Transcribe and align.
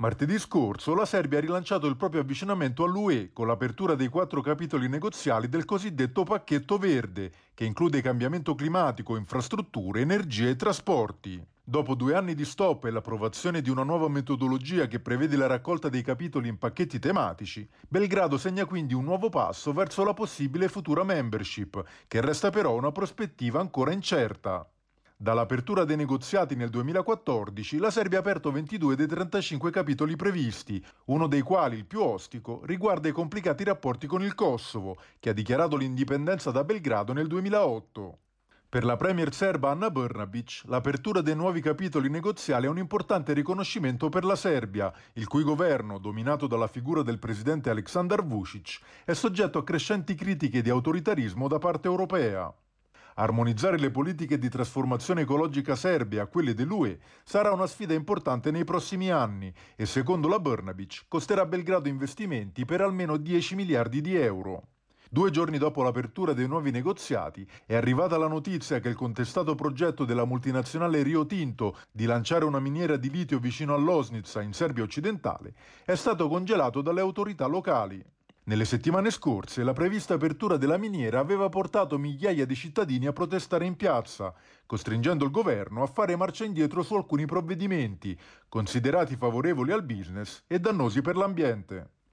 Martedì 0.00 0.38
scorso 0.38 0.94
la 0.94 1.04
Serbia 1.04 1.36
ha 1.36 1.42
rilanciato 1.42 1.86
il 1.86 1.94
proprio 1.94 2.22
avvicinamento 2.22 2.84
all'UE 2.84 3.34
con 3.34 3.46
l'apertura 3.46 3.94
dei 3.94 4.08
quattro 4.08 4.40
capitoli 4.40 4.88
negoziali 4.88 5.46
del 5.46 5.66
cosiddetto 5.66 6.22
pacchetto 6.22 6.78
verde, 6.78 7.30
che 7.52 7.66
include 7.66 8.00
cambiamento 8.00 8.54
climatico, 8.54 9.16
infrastrutture, 9.16 10.00
energia 10.00 10.48
e 10.48 10.56
trasporti. 10.56 11.46
Dopo 11.62 11.94
due 11.94 12.14
anni 12.14 12.34
di 12.34 12.46
stop 12.46 12.86
e 12.86 12.90
l'approvazione 12.90 13.60
di 13.60 13.68
una 13.68 13.82
nuova 13.82 14.08
metodologia 14.08 14.86
che 14.86 15.00
prevede 15.00 15.36
la 15.36 15.46
raccolta 15.46 15.90
dei 15.90 16.02
capitoli 16.02 16.48
in 16.48 16.56
pacchetti 16.56 16.98
tematici, 16.98 17.68
Belgrado 17.86 18.38
segna 18.38 18.64
quindi 18.64 18.94
un 18.94 19.04
nuovo 19.04 19.28
passo 19.28 19.74
verso 19.74 20.02
la 20.02 20.14
possibile 20.14 20.68
futura 20.68 21.04
membership, 21.04 21.84
che 22.08 22.22
resta 22.22 22.48
però 22.48 22.74
una 22.74 22.90
prospettiva 22.90 23.60
ancora 23.60 23.92
incerta. 23.92 24.66
Dall'apertura 25.22 25.84
dei 25.84 25.96
negoziati 25.96 26.56
nel 26.56 26.70
2014, 26.70 27.76
la 27.76 27.90
Serbia 27.90 28.16
ha 28.16 28.20
aperto 28.22 28.50
22 28.50 28.96
dei 28.96 29.06
35 29.06 29.70
capitoli 29.70 30.16
previsti, 30.16 30.82
uno 31.08 31.26
dei 31.26 31.42
quali, 31.42 31.76
il 31.76 31.84
più 31.84 32.00
ostico, 32.00 32.62
riguarda 32.64 33.06
i 33.06 33.12
complicati 33.12 33.62
rapporti 33.62 34.06
con 34.06 34.22
il 34.22 34.34
Kosovo, 34.34 34.96
che 35.18 35.28
ha 35.28 35.34
dichiarato 35.34 35.76
l'indipendenza 35.76 36.50
da 36.50 36.64
Belgrado 36.64 37.12
nel 37.12 37.26
2008. 37.26 38.18
Per 38.66 38.82
la 38.82 38.96
premier 38.96 39.34
serba 39.34 39.68
Anna 39.68 39.90
Brnabic, 39.90 40.62
l'apertura 40.68 41.20
dei 41.20 41.36
nuovi 41.36 41.60
capitoli 41.60 42.08
negoziali 42.08 42.64
è 42.64 42.70
un 42.70 42.78
importante 42.78 43.34
riconoscimento 43.34 44.08
per 44.08 44.24
la 44.24 44.36
Serbia, 44.36 44.90
il 45.12 45.28
cui 45.28 45.42
governo, 45.42 45.98
dominato 45.98 46.46
dalla 46.46 46.66
figura 46.66 47.02
del 47.02 47.18
presidente 47.18 47.68
Aleksandar 47.68 48.24
Vucic, 48.24 48.80
è 49.04 49.12
soggetto 49.12 49.58
a 49.58 49.64
crescenti 49.64 50.14
critiche 50.14 50.62
di 50.62 50.70
autoritarismo 50.70 51.46
da 51.46 51.58
parte 51.58 51.88
europea. 51.88 52.50
Armonizzare 53.14 53.78
le 53.78 53.90
politiche 53.90 54.38
di 54.38 54.48
trasformazione 54.48 55.22
ecologica 55.22 55.76
serbe 55.76 56.20
a 56.20 56.26
quelle 56.26 56.54
dell'UE 56.54 57.00
sarà 57.24 57.52
una 57.52 57.66
sfida 57.66 57.94
importante 57.94 58.50
nei 58.50 58.64
prossimi 58.64 59.10
anni 59.10 59.52
e 59.76 59.86
secondo 59.86 60.28
la 60.28 60.38
Brnabic 60.38 61.04
costerà 61.08 61.42
a 61.42 61.46
Belgrado 61.46 61.88
investimenti 61.88 62.64
per 62.64 62.80
almeno 62.80 63.16
10 63.16 63.54
miliardi 63.54 64.00
di 64.00 64.16
euro. 64.16 64.68
Due 65.12 65.32
giorni 65.32 65.58
dopo 65.58 65.82
l'apertura 65.82 66.34
dei 66.34 66.46
nuovi 66.46 66.70
negoziati 66.70 67.44
è 67.66 67.74
arrivata 67.74 68.16
la 68.16 68.28
notizia 68.28 68.78
che 68.78 68.90
il 68.90 68.94
contestato 68.94 69.56
progetto 69.56 70.04
della 70.04 70.24
multinazionale 70.24 71.02
Rio 71.02 71.26
Tinto 71.26 71.78
di 71.90 72.04
lanciare 72.04 72.44
una 72.44 72.60
miniera 72.60 72.96
di 72.96 73.10
litio 73.10 73.40
vicino 73.40 73.74
all'Osnica 73.74 74.40
in 74.40 74.52
Serbia 74.52 74.84
occidentale 74.84 75.52
è 75.84 75.96
stato 75.96 76.28
congelato 76.28 76.80
dalle 76.80 77.00
autorità 77.00 77.46
locali. 77.46 78.00
Nelle 78.50 78.64
settimane 78.64 79.12
scorse 79.12 79.62
la 79.62 79.72
prevista 79.72 80.14
apertura 80.14 80.56
della 80.56 80.76
miniera 80.76 81.20
aveva 81.20 81.48
portato 81.48 81.96
migliaia 81.98 82.44
di 82.44 82.56
cittadini 82.56 83.06
a 83.06 83.12
protestare 83.12 83.64
in 83.64 83.76
piazza, 83.76 84.34
costringendo 84.66 85.24
il 85.24 85.30
governo 85.30 85.84
a 85.84 85.86
fare 85.86 86.16
marcia 86.16 86.44
indietro 86.44 86.82
su 86.82 86.96
alcuni 86.96 87.26
provvedimenti, 87.26 88.18
considerati 88.48 89.14
favorevoli 89.14 89.70
al 89.70 89.84
business 89.84 90.42
e 90.48 90.58
dannosi 90.58 91.00
per 91.00 91.14
l'ambiente. 91.14 91.99